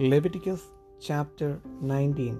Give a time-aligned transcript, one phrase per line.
[0.00, 0.64] Leviticus
[1.06, 1.48] chapter
[1.92, 2.34] 19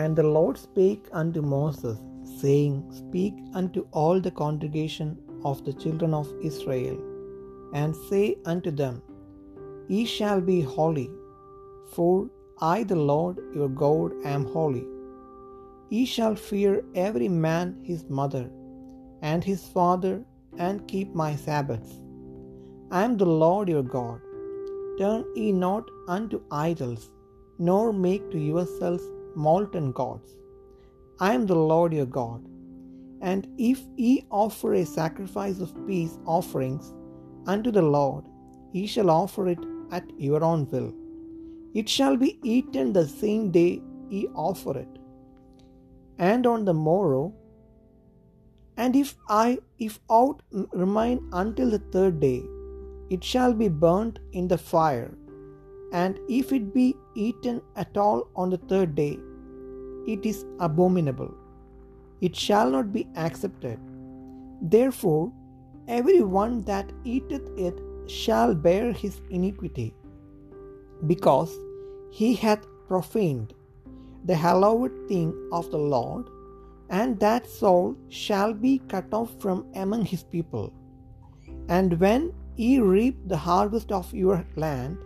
[0.00, 1.98] And the Lord spake unto Moses,
[2.40, 5.10] saying, Speak unto all the congregation
[5.50, 6.96] of the children of Israel,
[7.80, 8.96] and say unto them,
[9.92, 11.10] Ye shall be holy,
[11.96, 12.14] for
[12.70, 14.86] I, the Lord your God, am holy.
[15.90, 16.72] Ye shall fear
[17.08, 18.46] every man his mother,
[19.32, 20.16] and his father,
[20.66, 21.94] and keep my Sabbaths.
[22.98, 24.20] I am the Lord your God.
[25.00, 27.02] Turn ye not unto idols,
[27.68, 29.04] nor make to yourselves
[29.46, 30.30] molten gods.
[31.26, 32.40] I am the Lord your God.
[33.30, 36.92] And if ye offer a sacrifice of peace offerings
[37.46, 38.24] unto the Lord,
[38.72, 40.92] ye shall offer it at your own will.
[41.80, 43.82] It shall be eaten the same day
[44.14, 44.94] ye offer it,
[46.18, 47.26] and on the morrow.
[48.76, 50.42] And if I, if out
[50.86, 52.40] remain until the third day,
[53.10, 55.12] it shall be burnt in the fire.
[55.92, 59.18] And if it be eaten at all on the third day,
[60.06, 61.34] it is abominable.
[62.20, 63.78] It shall not be accepted.
[64.62, 65.32] Therefore,
[65.88, 69.94] every one that eateth it shall bear his iniquity,
[71.06, 71.52] because
[72.10, 73.54] he hath profaned
[74.26, 76.26] the hallowed thing of the Lord,
[76.90, 80.72] and that soul shall be cut off from among his people.
[81.68, 84.98] And when ye reap the harvest of your land,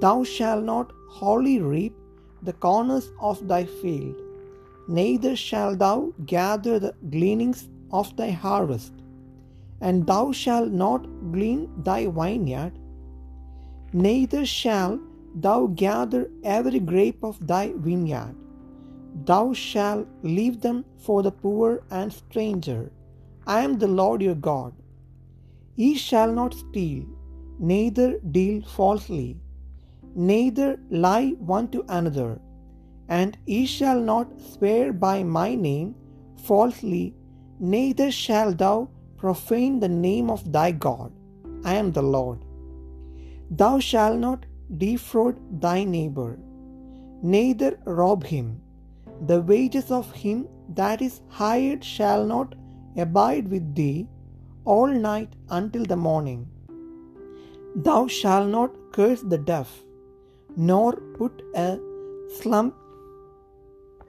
[0.00, 1.94] thou shalt not wholly reap
[2.42, 4.16] the corners of thy field,
[4.88, 8.92] neither shalt thou gather the gleanings of thy harvest,
[9.80, 12.72] and thou shalt not glean thy vineyard,
[13.92, 15.00] neither shalt
[15.34, 18.34] thou gather every grape of thy vineyard.
[19.24, 22.90] Thou shalt leave them for the poor and stranger.
[23.46, 24.74] I am the Lord your God.
[25.82, 27.04] Ye shall not steal,
[27.58, 29.28] neither deal falsely,
[30.14, 30.68] neither
[31.06, 32.30] lie one to another,
[33.08, 35.94] and ye shall not swear by my name
[36.48, 37.04] falsely,
[37.76, 38.88] neither shalt thou
[39.22, 41.12] profane the name of thy God.
[41.64, 42.40] I am the Lord.
[43.50, 44.46] Thou shalt not
[44.84, 46.30] defraud thy neighbor,
[47.36, 48.48] neither rob him.
[49.30, 50.48] The wages of him
[50.80, 52.54] that is hired shall not
[53.04, 54.08] abide with thee
[54.74, 56.40] all night until the morning.
[57.88, 59.70] Thou shalt not curse the deaf,
[60.70, 60.88] nor
[61.18, 61.68] put a
[62.38, 62.74] slump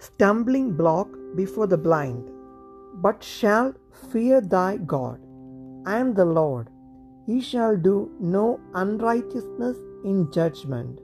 [0.07, 1.09] stumbling block
[1.40, 2.23] before the blind,
[3.06, 3.75] but shalt
[4.12, 5.19] fear thy God.
[5.94, 6.69] I am the Lord.
[7.28, 7.96] He shall do
[8.38, 8.46] no
[8.81, 11.00] unrighteousness in judgment.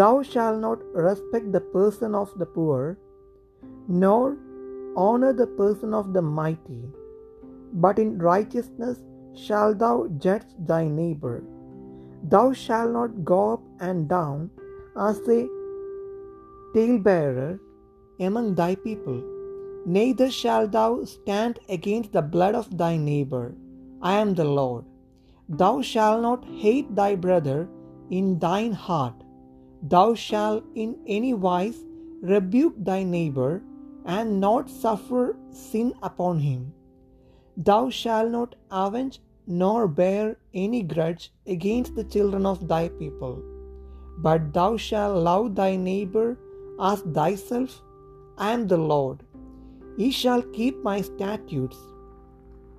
[0.00, 2.98] Thou shalt not respect the person of the poor,
[4.04, 4.36] nor
[4.96, 6.82] honor the person of the mighty
[7.74, 9.00] but in righteousness
[9.34, 11.42] shalt thou judge thy neighbor.
[12.22, 14.50] Thou shalt not go up and down
[14.96, 15.46] as a
[16.74, 17.58] talebearer
[18.20, 19.22] among thy people,
[19.84, 23.54] neither shalt thou stand against the blood of thy neighbor.
[24.00, 24.84] I am the Lord.
[25.48, 27.68] Thou shalt not hate thy brother
[28.10, 29.14] in thine heart.
[29.82, 31.84] Thou shalt in any wise
[32.22, 33.62] rebuke thy neighbor,
[34.06, 36.72] and not suffer sin upon him.
[37.56, 43.40] Thou shalt not avenge nor bear any grudge against the children of thy people,
[44.18, 46.36] but thou shalt love thy neighbor
[46.80, 47.80] as thyself.
[48.36, 49.22] I am the Lord.
[49.96, 51.78] Ye shall keep my statutes.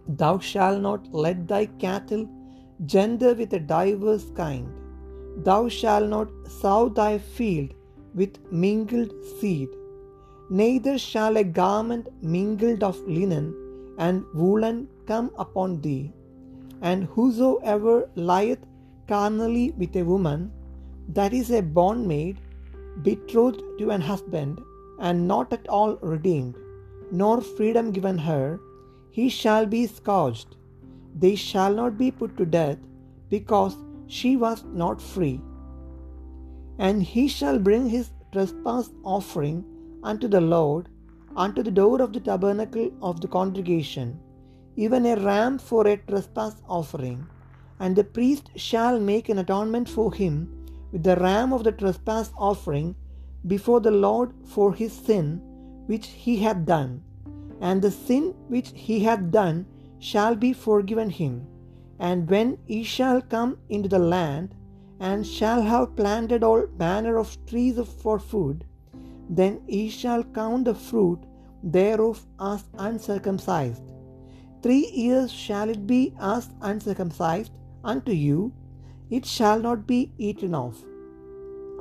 [0.08, 2.28] Thou shalt not let thy cattle
[2.86, 4.68] gender with a diverse kind.
[5.46, 7.74] Thou shalt not sow thy field
[8.14, 9.70] with mingled seed.
[10.50, 13.54] Neither shall a garment mingled of linen
[13.98, 16.12] and woolen come upon thee.
[16.82, 18.60] And whosoever lieth
[19.08, 20.52] carnally with a woman,
[21.10, 22.38] that is a bondmaid,
[23.02, 24.62] betrothed to an husband,
[25.00, 26.56] and not at all redeemed,
[27.12, 28.60] nor freedom given her,
[29.12, 30.56] he shall be scourged.
[31.18, 32.78] They shall not be put to death,
[33.30, 33.76] because
[34.08, 35.42] she was not free.
[36.78, 39.64] And he shall bring his trespass offering
[40.04, 40.90] unto the Lord
[41.36, 44.20] unto the door of the tabernacle of the congregation,
[44.76, 47.28] even a ram for a trespass offering.
[47.80, 50.36] And the priest shall make an atonement for him
[50.92, 52.96] with the ram of the trespass offering
[53.48, 55.42] before the Lord for his sin
[55.88, 57.04] which he hath done.
[57.62, 59.66] And the sin which he hath done
[60.00, 61.48] shall be forgiven him.
[62.00, 64.56] And when he shall come into the land,
[65.00, 68.66] and shall have planted all manner of trees for food,
[69.30, 71.20] then ye shall count the fruit
[71.64, 73.82] thereof as uncircumcised.
[74.62, 77.52] Three years shall it be as uncircumcised
[77.84, 78.54] unto you,
[79.10, 80.84] it shall not be eaten of.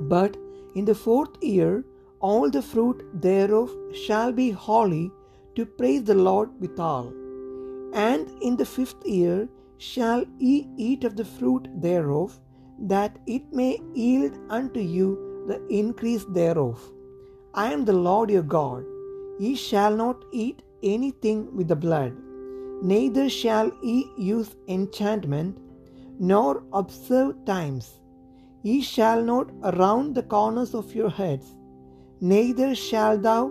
[0.00, 0.36] But
[0.74, 1.84] in the fourth year,
[2.20, 5.10] all the fruit thereof shall be holy
[5.56, 7.12] to praise the Lord withal.
[7.94, 9.48] And in the fifth year
[9.78, 12.38] shall ye eat of the fruit thereof,
[12.78, 16.80] that it may yield unto you the increase thereof.
[17.62, 18.84] I am the Lord your God.
[19.38, 22.14] Ye shall not eat anything with the blood,
[22.92, 25.58] neither shall ye use enchantment,
[26.32, 27.86] nor observe times.
[28.68, 31.48] Ye shall not round the corners of your heads,
[32.34, 33.42] neither shalt thou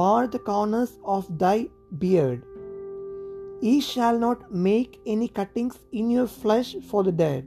[0.00, 1.58] mar the corners of thy
[2.04, 2.44] beard.
[3.66, 7.44] Ye shall not make any cuttings in your flesh for the dead,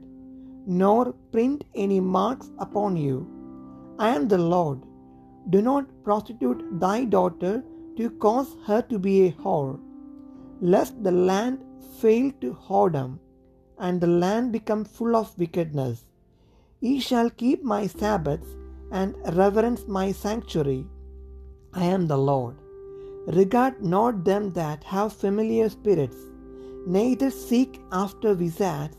[0.82, 1.02] nor
[1.34, 3.16] print any marks upon you.
[3.98, 4.80] I am the Lord.
[5.48, 7.64] Do not prostitute thy daughter
[7.96, 9.80] to cause her to be a whore,
[10.60, 11.58] lest the land
[11.98, 13.18] fail to whoredom,
[13.78, 16.04] and the land become full of wickedness.
[16.80, 18.56] Ye shall keep my Sabbaths
[18.92, 20.86] and reverence my sanctuary.
[21.72, 22.56] I am the Lord.
[23.26, 26.16] Regard not them that have familiar spirits,
[26.86, 28.96] neither seek after wizards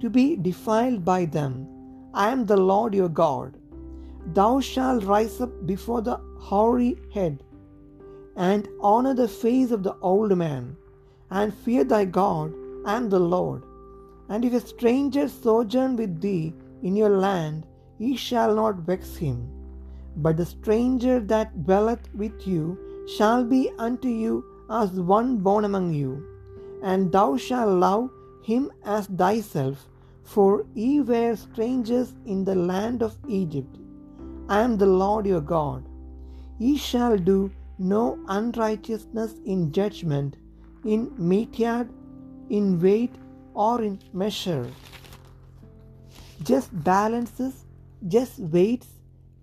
[0.00, 1.66] to be defiled by them.
[2.12, 3.56] I am the Lord your God.
[4.26, 7.42] Thou shalt rise up before the hoary head,
[8.36, 10.76] and honor the face of the old man,
[11.30, 12.52] and fear thy God.
[12.84, 13.62] and the Lord.
[14.28, 17.66] And if a stranger sojourn with thee in your land,
[17.98, 19.36] ye shall not vex him.
[20.16, 22.78] But the stranger that dwelleth with you
[23.16, 26.26] shall be unto you as one born among you,
[26.82, 28.10] and thou shalt love
[28.42, 29.88] him as thyself,
[30.22, 33.78] for ye were strangers in the land of Egypt.
[34.48, 35.84] I am the Lord your God.
[36.58, 40.36] Ye shall do no unrighteousness in judgment,
[40.84, 41.88] in meteyard,
[42.50, 43.14] in weight,
[43.54, 44.68] or in measure.
[46.42, 47.64] Just balances,
[48.08, 48.88] just weights,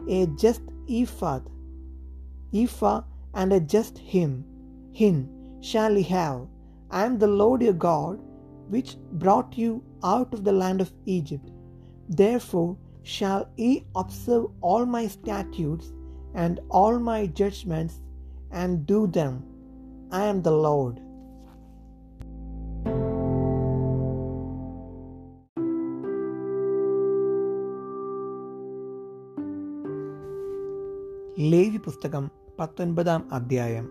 [0.08, 1.42] a just ephah,
[2.54, 3.04] ephah,
[3.34, 4.46] and a just him,
[4.92, 5.30] hin
[5.62, 6.48] shall ye have.
[6.92, 8.20] I am the Lord your God,
[8.70, 11.50] which brought you out of the land of Egypt.
[12.10, 15.92] Therefore shall ye observe all my statutes
[16.36, 18.02] and all my judgments,
[18.52, 19.44] and do them.
[20.12, 21.00] I am the Lord.
[31.42, 32.30] Levi പുസ്തകം
[32.60, 33.86] പത്തൊൻപതാം അധ്യായം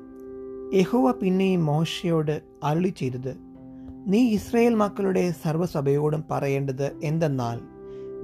[0.75, 3.37] യഹോവ പിന്നെയും മോശയോട് അരുളി ചെയ്തത്
[4.07, 7.59] നീ Israel മക്കളുടെ സർവസഭയോടും പറയേണ്ടത് എന്തെന്നാൽ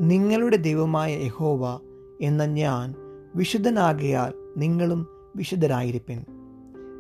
[0.00, 1.81] നിങ്ങളുടെ ദൈവമായ യഹോവ
[2.20, 2.94] എന്ന ഞാൻ
[3.37, 5.06] വിശുദ്ധനാകയാൽ നിങ്ങളും
[5.37, 6.25] വിശുദ്ധരായിരിപ്പിൻ.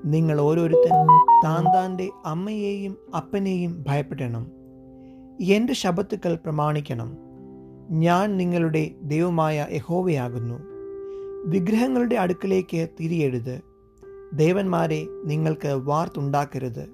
[0.04, 1.06] നിങ്ങൾ ഓരോരുത്തൻ
[1.44, 4.46] താൻ താന്റെ അമ്മയെയും അപ്പനെയും ഭയപ്പെടണം.
[5.42, 7.16] എന്റെ ശബത്തുക്കൾ പ്രമാണിക്കണം.
[7.90, 10.54] ഞാൻ നിങ്ങളുടെ ദൈവമായ യഹോവയാകുന്നു.
[11.46, 13.60] വിഗ്രഹങ്ങളുടെ അടുക്കലേക്ക് തിരിയരുത്.
[14.32, 16.88] ദേവന്മാരെ നിങ്ങൾക്ക് വാർത്തുണ്ടാക്കരുത്.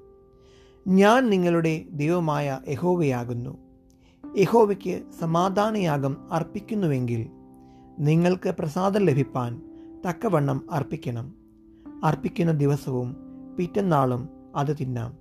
[0.88, 3.69] ഞാൻ നിങ്ങളുടെ ദൈവമായ യഹോവയാകുന്നു.
[4.36, 7.28] യഹോവയ്ക്ക് സമാധാനയാഗം അർപ്പിക്കുന്നുവെങ്കിൽ
[7.98, 9.62] നിങ്ങൾക്ക് പ്രസാദം ലഭിപ്പാൻ
[10.08, 11.34] തക്കവണ്ണം അർപ്പിക്കണം.
[12.04, 13.16] അർപ്പിക്കുന്ന ദിവസവും
[13.58, 15.14] പിറ്റന്നാളും അത് തിന്നാം.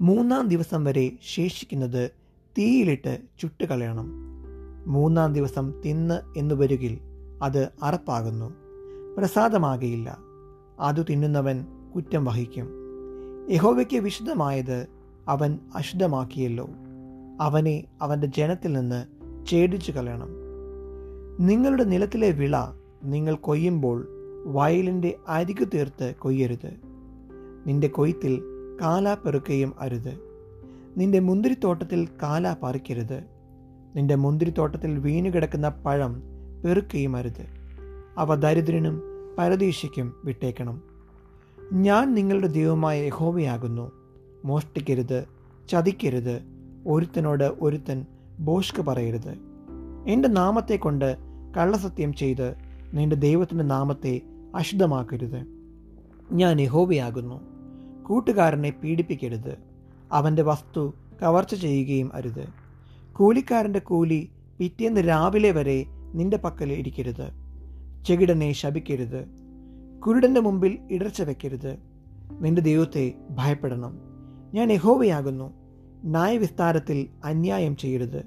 [0.00, 2.10] മൂന്നാം ദിവസം വരെ ശേഷിക്കുന്നത്
[2.58, 4.12] തീയിലിട്ട് ചുട്ടുകളയണം.
[4.86, 6.98] മൂന്നാം ദിവസം തിന്ന് എന്നു വരുകിൽ
[7.42, 8.54] അത് അറപ്പാകുന്നു.
[9.18, 10.18] പ്രസാദമാകയില്ല.
[10.80, 12.68] അത് തിന്നുന്നവൻ കുറ്റം വഹിക്കും.
[13.50, 14.86] യഹോവയ്ക്ക് വിശുദ്ധമായത്
[15.28, 16.68] അവൻ അശുദ്ധമാക്കിയല്ലോ.
[17.40, 19.04] അവനെ അവന്റെ ജനത്തിൽ നിന്ന്
[19.46, 20.28] ഛേദിച്ചു കളയണം.
[21.40, 22.56] നിങ്ങളുടെ നിലത്തിലെ വിള
[23.04, 24.08] നിങ്ങൾ കൊയ്യുമ്പോൾ
[24.46, 26.70] വയലിന്റെ അരികു തീർത്ത് കൊയ്യരുത്.
[27.66, 28.42] നിന്റെ കൊയ്ത്തിൽ
[28.80, 30.18] കാല പെറുക്കുകയും അരുത്.
[30.96, 33.24] നിന്റെ മുന്തിരിത്തോട്ടത്തിൽ കാല പറിക്കരുത്.
[33.96, 36.22] നിന്റെ മുന്തിരിത്തോട്ടത്തിൽ വീണുകിടക്കുന്ന പഴം
[36.64, 37.46] പെറുക്കുകയും അരുത്.
[38.18, 39.02] അവ ദരിദ്രനും
[39.38, 40.82] പരദേശിക്കും വിട്ടേക്കണം.
[41.72, 43.92] ഞാൻ നിങ്ങളുടെ ദൈവമായ യഹോവയാകുന്നു.
[44.44, 45.24] മോഷ്ടിക്കരുത്
[45.68, 46.53] ചതിക്കരുത്
[46.86, 48.06] ഒരുത്തനോട് ഒരുത്തൻ
[48.40, 49.38] ബോഷ്ക്ക് പറയരുത്.
[50.06, 51.16] എന്റെ നാമത്തെ കൊണ്ട്
[51.56, 52.54] കള്ളസത്യം ചെയ്ത്
[52.94, 54.20] നിന്റെ ദൈവത്തിന്റെ നാമത്തെ
[54.54, 55.46] അശുദ്ധമാക്കരുത്.
[56.32, 57.40] ഞാൻ യഹോവയാകുന്നു.
[58.02, 59.58] കൂട്ടുകാരനെ പീഡിപ്പിക്കരുത്.
[60.12, 62.48] അവന്റെ വസ്തു കവർച്ച ചെയ്യുകയും അരുത്.
[63.12, 67.30] കൂലിക്കാരന്റെ കൂലി പിറ്റേന്ന് രാവിലെ വരെ നിന്റെ പക്കൽ ഇരിക്കരുത്.
[68.04, 69.26] ചെകിടനെ ശപിക്കരുത്.
[70.06, 71.76] കുരുടന്റെ മുമ്പിൽ ഇടർച്ച വയ്ക്കരുത്
[72.40, 73.98] നിന്റെ ദൈവത്തെ ഭയപ്പെടണം.
[74.54, 75.63] ഞാൻ യഹോവയാകുന്നു.
[76.04, 78.22] ന്യായവിസ്താരത്തിൽ അന്യായം ചെയ്യരുത്.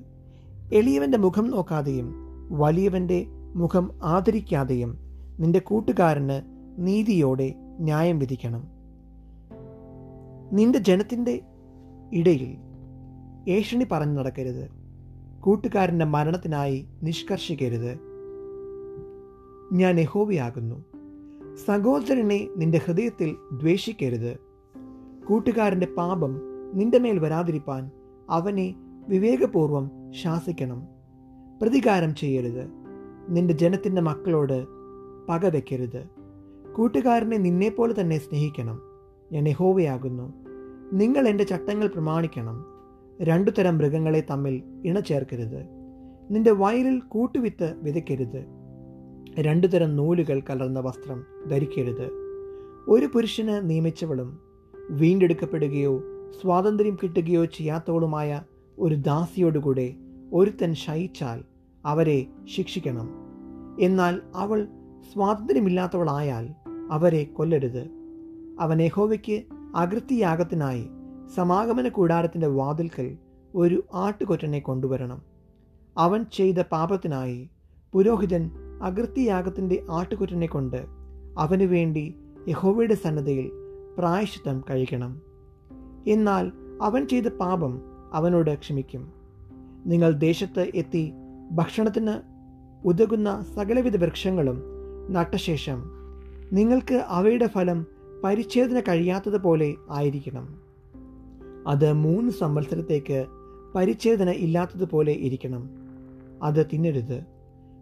[0.73, 2.13] എളിയവന്റെ മുഖം നോക്കാതെയും
[2.49, 4.97] വലിയവന്റെ മുഖം ആദരിക്കാതെയും
[5.39, 6.41] നിന്റെ കൂട്ടുകാരന്
[6.77, 8.67] നീതിയോടെ ന്യായം വിധിക്കണം.
[10.51, 11.41] നിന്റെ ജനത്തിന്റെ
[12.13, 12.57] ഇടയിൽ
[13.49, 14.69] ഏഷണി പറഞ്ഞു നടക്കരുത്.
[15.41, 17.99] കൂട്ടുകാരന്റെ മരണത്തിനായി നിഷ്കർഷിക്കരുത്.
[19.73, 20.85] ഞാൻ യഹോവയാകുന്നു.
[21.67, 24.37] സഹോദരനെ നിന്റെ ഹൃദയത്തിൽ ദ്വേഷിക്കരുത്.
[25.29, 27.91] കൂട്ടുകാരന്റെ പാപം നിന്റെ മേൽ വരാതിരിപ്പാൻ
[28.29, 28.75] അവനെ
[29.07, 30.87] വിവേകപൂർവം ശാസിക്കണം.
[31.61, 32.67] പ്രതികാരം ചെയ്യരുത്.
[33.29, 34.65] നിന്റെ ജനത്തിന്റെ മക്കളോട്
[35.29, 36.05] പക വയ്ക്കരുത്
[36.75, 38.81] കൂട്ടുകാരനെ നിന്നെപ്പോലെ തന്നെ സ്നേഹിക്കണം.
[39.31, 40.33] ഞാൻ യഹോവയാകുന്നു.
[40.93, 42.65] നിങ്ങൾ എന്റെ ചട്ടങ്ങൾ പ്രമാണിക്കണം.
[43.21, 45.65] രണ്ടു തരം മൃഗങ്ങളെ തമ്മിൽ ഇണചേർക്കരുത്.
[46.31, 48.45] നിന്റെ വയലിൽ കൂട്ടുവിത്ത് വിതയ്ക്കരുത്.
[49.39, 52.09] രണ്ടു തരം നൂലുകൾ കലർന്ന വസ്ത്രം ധരിക്കരുത്.
[52.87, 54.39] ഒരു പുരുഷന് നിയമിച്ചവളും
[54.89, 56.01] വീണ്ടെടുക്കപ്പെടുകയോ
[56.41, 58.41] സ്വാതന്ത്ര്യം കിട്ടുകയോ ചെയ്യാത്തവളുമായ
[58.79, 59.95] ഒരു ദാസിയോടുകൂടെ
[60.33, 61.43] ഒരുത്തൻ ശയിച്ചാൽ
[61.85, 63.09] അവരെ ശിക്ഷിക്കണം.
[63.79, 64.67] എന്നാൽ അവൾ
[65.13, 66.49] സ്വാതന്ത്ര്യമില്ലാത്തവളായാൽ
[66.91, 67.89] അവരെ കൊല്ലരുത്.
[68.59, 69.43] അവൻ യഹോവയ്ക്ക്
[69.75, 70.87] അകൃത്യയാഗത്തിനായി
[71.35, 73.17] സമാഗമന കൂടാരത്തിന്റെ വാതിൽക്കൽ
[73.55, 75.21] ഒരു ആട്ടുകൊറ്റനെ കൊണ്ടുവരണം.
[75.97, 77.49] അവൻ ചെയ്ത പാപത്തിനായി
[77.93, 78.51] പുരോഹിതൻ
[78.83, 80.85] അകൃത്യയാഗത്തിന്റെ ആട്ടുകൊറ്റനെ കൊണ്ട്
[81.37, 82.15] അവന് വേണ്ടി
[82.47, 83.51] യഹോവയുടെ സന്നദ്ധയിൽ
[83.97, 85.26] പ്രായശ്ചിത്തം കഴിക്കണം.
[86.07, 87.81] എന്നാൽ അവൻ ചെയ്ത പാപം
[88.13, 89.13] അവനോട് ക്ഷമിക്കും.
[89.85, 91.13] നിങ്ങൾ ദേശത്ത് എത്തി
[91.51, 92.13] ഭക്ഷണത്തിന്
[92.87, 94.63] ഉതകുന്ന സകലവിധ വൃക്ഷങ്ങളും
[95.09, 95.83] നട്ടശേഷം
[96.53, 97.85] നിങ്ങൾക്ക് അവയുടെ ഫലം
[98.23, 100.61] പരിച്ഛേദന കഴിയാത്തതുപോലെ ആയിരിക്കണം.
[101.67, 103.25] അത് മൂന്ന് സംവത്സരത്തേക്ക്
[103.75, 105.69] പരിച്ഛേദന ഇല്ലാത്തതുപോലെ ഇരിക്കണം.
[106.43, 107.23] അത് തിന്നരുത്.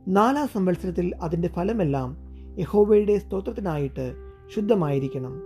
[0.08, 2.17] നാലാം സംവത്സരത്തിൽ അതിന്റെ ഫലമെല്ലാം
[2.60, 4.15] യഹോവയുടെ സ്തോത്രത്തിനായിട്ട്
[4.55, 5.41] ശുദ്ധമായിരിക്കണം.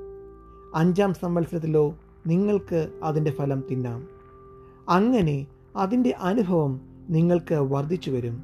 [0.76, 1.96] അഞ്ചാം സംവത്സരത്തിലോ
[2.28, 4.08] നിങ്ങൾക്ക് അതിന്റെ ഫലം തിന്നാം.
[4.90, 8.44] അങ്ങനെ അതിന്റെ അനുഭവം നിങ്ങൾക്ക് വർദ്ധിച്ചു വരും.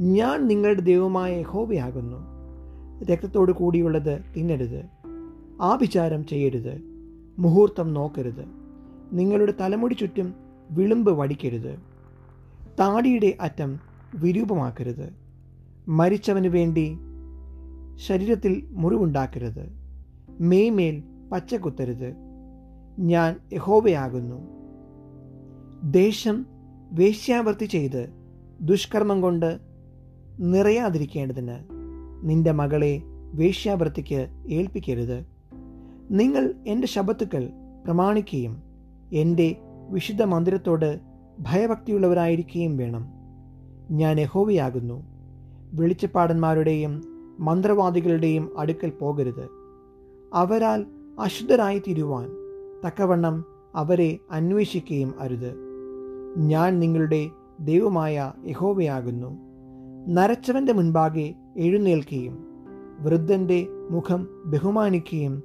[0.00, 2.40] ഞാൻ നിങ്ങളുടെ ദൈവമായ ഹോബിയാകുന്നു
[3.04, 4.84] രക്തത്തോടു കൂടിയുള്ളത് തിന്നരുത്.
[5.60, 6.80] ആഭിചാരം ചെയ്യരുത്.
[7.38, 8.44] മുഹൂർത്തം നോക്കരുത്.
[9.12, 10.34] നിങ്ങളുടെ തലമുടി ചുറ്റും
[10.70, 11.78] വിളുമ്പ് വടിക്കരുത്.
[12.80, 13.78] താടിയുടെ അറ്റം
[14.14, 15.12] വിരൂപമാക്കരുത്.
[15.88, 16.98] മരിച്ചവന് വേണ്ടി
[17.96, 19.72] ശരീരത്തിൽ മുറിവുണ്ടാക്കരുത്.
[20.40, 22.29] മേയ്മേൽ പച്ച കുത്തരുത്.
[23.00, 24.40] ഞാൻ യഹോബയാകുന്നു
[25.90, 26.46] ദേശം
[26.92, 28.10] വേശ്യാവൃത്തി ചെയ്ത്
[28.60, 29.58] ദുഷ്കർമ്മം കൊണ്ട്
[30.38, 31.54] നിറയാതിരിക്കേണ്ടതിന്
[32.22, 33.02] നിന്റെ മകളെ
[33.34, 35.26] വേശ്യാവൃത്തിക്ക് ഏൽപ്പിക്കരുത്.
[36.10, 37.48] നിങ്ങൾ എന്റെ ശബത്തുക്കൾ
[37.84, 38.62] പ്രമാണിക്കുകയും
[39.12, 39.56] എന്റെ
[39.90, 41.00] വിശുദ്ധ മന്ദിരത്തോട്
[41.40, 43.06] ഭയഭക്തിയുള്ളവരായിരിക്കുകയും വേണം.
[43.90, 45.02] ഞാൻ യഹോവയാകുന്നു.
[45.72, 47.02] വെളിച്ചപ്പാടന്മാരുടെയും
[47.40, 49.48] മന്ത്രവാദികളുടെയും അടുക്കൽ പോകരുത്.
[50.34, 50.86] അവരാൽ
[51.20, 52.49] അശുദ്ധരായി തീരുവാൻ
[52.86, 53.44] തക്കവണ്ണം
[53.74, 55.56] അവരെ അന്വേഷിക്കുകയും അരുത്.
[56.36, 59.38] ഞാൻ നിങ്ങളുടെ ദൈവമായ യഹോവയാകുന്നു.
[60.08, 62.38] നരച്ചവന്റെ മുൻപാകെ എഴുന്നേൽക്കുകയും
[63.00, 65.42] വൃദ്ധന്റെ മുഖം ബഹുമാനിക്കുകയും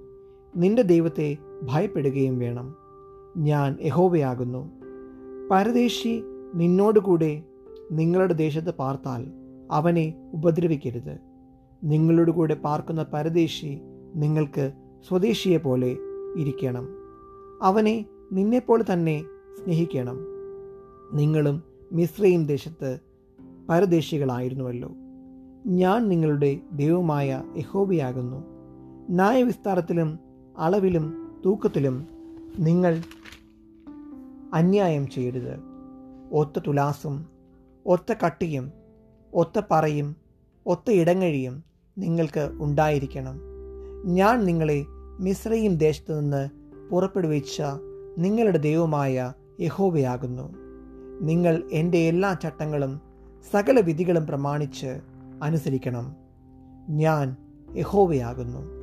[0.56, 2.76] നിന്റെ ദൈവത്തെ ഭയപ്പെടുകയും വേണം.
[3.38, 4.72] ഞാൻ യഹോവയാകുന്നു.
[5.52, 6.24] പരദേശി
[6.56, 7.44] നിന്നോടുകൂടെ
[7.92, 9.28] നിങ്ങളുടെ ദേശത്ത് പാർത്താൽ
[9.72, 11.18] അവനെ ഉപദ്രവിക്കരുത്.
[11.84, 13.82] നിങ്ങളുടെ കൂടെ പാർക്കുന്ന പരദേശി
[14.16, 14.72] നിങ്ങൾക്ക്
[15.08, 15.98] സ്വദേശിയെ പോലെ
[16.38, 17.05] ഇരിക്കണം.
[17.66, 19.24] അവനെ നിന്നെപ്പോലെ തന്നെ
[19.64, 20.18] സ്നേഹിക്കണം.
[21.14, 23.00] നിങ്ങളും മിശ്രയും ദേശത്ത്
[23.70, 24.90] പരദേശികളായിരുന്നുവല്ലോ.
[25.66, 28.44] ഞാൻ നിങ്ങളുടെ ദൈവമായ യഹോബിയാകുന്നു
[29.10, 30.20] ന്യായവിസ്താരത്തിലും
[30.58, 32.08] അളവിലും തൂക്കത്തിലും
[32.60, 33.02] നിങ്ങൾ
[34.54, 35.60] അന്യായം ചെയ്യരുത്.
[36.32, 37.26] ഒത്ത തുലാസും
[37.86, 38.72] ഒത്ത കട്ടിയും
[39.34, 40.16] ഒത്ത പറയും
[40.68, 41.64] ഒത്ത ഇടങ്ങഴിയും
[41.98, 43.40] നിങ്ങൾക്ക് ഉണ്ടായിരിക്കണം.
[44.06, 44.86] ഞാൻ നിങ്ങളെ
[45.20, 47.62] മിശ്രയും ദേശത്തു നിന്ന് പുറപ്പെടുവിച്ച
[48.18, 50.54] നിങ്ങളുടെ ദൈവമായ യഹോവയാകുന്നു.
[51.22, 53.02] നിങ്ങൾ എന്റെ എല്ലാ ചട്ടങ്ങളും
[53.52, 55.00] സകല വിധികളും പ്രമാണിച്ച്
[55.44, 56.16] അനുസരിക്കണം.
[56.90, 57.36] ഞാൻ
[57.76, 58.75] യഹോവയാകുന്നു.